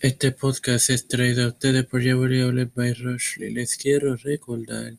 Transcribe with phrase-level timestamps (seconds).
[0.00, 3.52] Este podcast es traído a ustedes por Jewelry by Rushley.
[3.52, 4.94] Les quiero recordar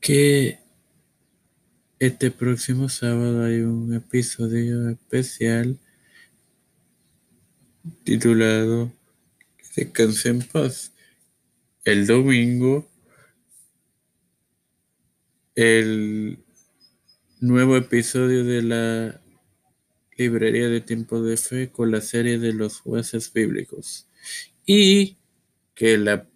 [0.00, 0.58] que
[2.00, 5.78] este próximo sábado hay un episodio especial
[8.02, 8.92] titulado
[9.76, 10.92] Descanse en paz.
[11.84, 12.90] El domingo,
[15.54, 16.40] el
[17.38, 19.20] nuevo episodio de la
[20.16, 24.08] librería de tiempo de fe con la serie de los jueces bíblicos.
[24.64, 25.16] Y
[25.74, 26.26] que, la,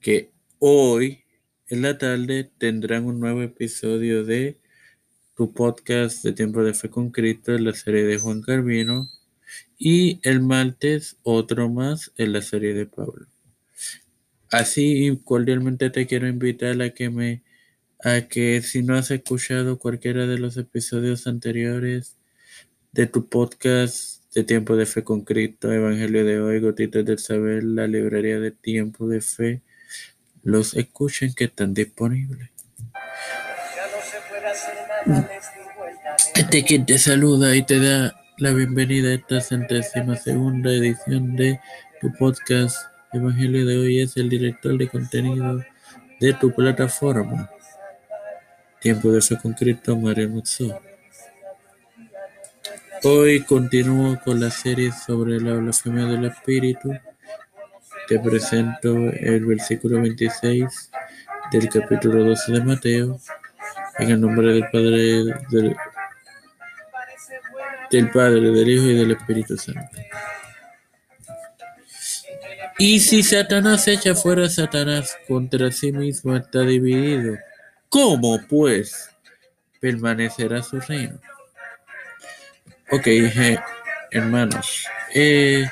[0.00, 1.24] que hoy
[1.68, 4.58] en la tarde tendrán un nuevo episodio de
[5.36, 9.08] tu podcast de tiempo de fe con Cristo en la serie de Juan Carvino.
[9.78, 13.26] Y el martes otro más en la serie de Pablo.
[14.50, 17.42] Así cordialmente te quiero invitar a que me
[18.04, 22.18] a que si no has escuchado cualquiera de los episodios anteriores
[22.92, 27.62] de tu podcast de Tiempo de Fe con Cristo, Evangelio de hoy, Gotitas del Saber,
[27.62, 29.62] la librería de Tiempo de Fe,
[30.42, 32.50] los escuchen que están disponibles.
[36.34, 41.60] Este quien te saluda y te da la bienvenida a esta centésima segunda edición de
[42.00, 42.76] tu podcast
[43.12, 45.62] Evangelio de hoy es el director de contenido
[46.18, 47.48] de tu plataforma.
[48.80, 50.74] Tiempo de Fe con Cristo, Mario Mutsu.
[53.06, 56.90] Hoy continúo con la serie sobre la blasfemia del Espíritu.
[58.08, 60.90] Te presento el versículo 26
[61.52, 63.20] del capítulo 12 de Mateo.
[63.98, 65.22] En el nombre del Padre,
[67.90, 69.98] del, Padre, del Hijo y del Espíritu Santo.
[72.78, 77.36] Y si Satanás echa fuera a Satanás contra sí mismo está dividido,
[77.90, 79.10] ¿cómo pues
[79.78, 81.20] permanecerá su reino?
[82.96, 83.08] Ok,
[84.12, 85.68] hermanos, eh,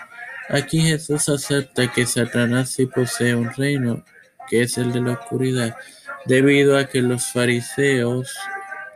[0.48, 4.04] aquí Jesús acepta que Satanás sí posee un reino,
[4.48, 5.76] que es el de la oscuridad,
[6.26, 8.36] debido a que los fariseos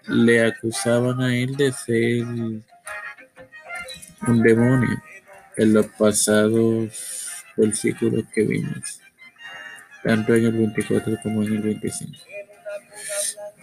[0.08, 2.64] le acusaban a él de ser un
[4.42, 5.00] demonio
[5.56, 9.00] en los pasados versículos que vimos,
[10.02, 12.35] tanto en el 24 como en el 25.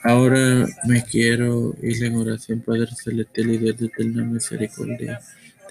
[0.04, 5.22] Ahora me quiero ir en oración, Padre Celestial y Dios de eterna misericordia.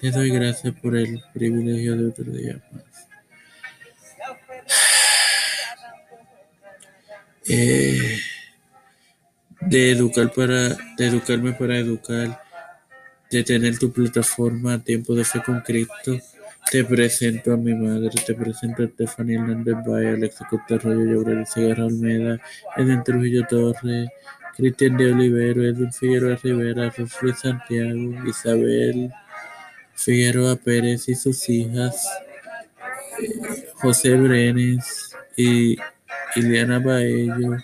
[0.00, 2.82] Te doy gracias por el privilegio de otro día más.
[7.46, 8.18] Eh,
[9.60, 12.42] de educar para, de educarme para educar,
[13.30, 16.18] de tener tu plataforma Tiempo de Fe con Cristo.
[16.70, 21.46] Te presento a mi madre, te presento a Stephanie Hernández Valle, Alexa Costa Arroyo, Gabriel
[21.46, 22.38] Segarra Almeda,
[22.76, 24.08] Eden Trujillo Torres,
[24.56, 29.12] Cristian de Olivero, Edwin Figueroa Rivera, Rosly Santiago, Isabel
[29.94, 32.08] Figueroa Pérez y sus hijas,
[33.20, 35.76] eh, José Brenes y
[36.36, 37.56] Ileana Baello,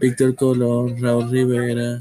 [0.00, 2.00] Víctor Colón, Raúl Rivera,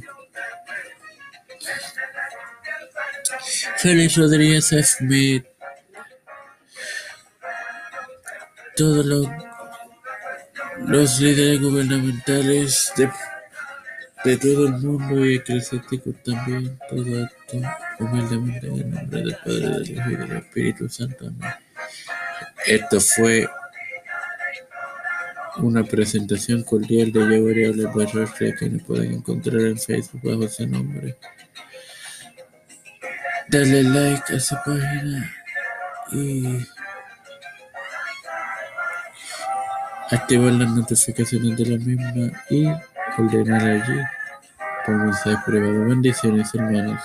[3.77, 5.45] Félix Rodríguez Smith,
[8.75, 9.27] todos los,
[11.19, 13.09] líderes gubernamentales de,
[14.25, 17.61] de, todo el mundo y eclesiásticos también, todo esto
[17.99, 21.27] humildemente en el nombre del Padre, del Hijo y del Espíritu Santo.
[21.27, 21.53] Amén.
[22.65, 23.47] Esto fue
[25.57, 31.15] una presentación cordial de by Rushley, que nos pueden encontrar en Facebook bajo ese nombre.
[33.49, 35.31] Dale like a su página
[36.11, 36.65] y
[40.11, 42.67] activar las notificaciones de la misma y
[43.17, 43.99] ordenar allí
[44.85, 45.85] por mensaje privado.
[45.85, 46.99] Bendiciones, hermanos.